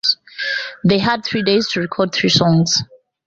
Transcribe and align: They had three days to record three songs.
They 0.83 0.97
had 0.97 1.23
three 1.23 1.43
days 1.43 1.69
to 1.73 1.79
record 1.79 2.11
three 2.11 2.29
songs. 2.31 2.81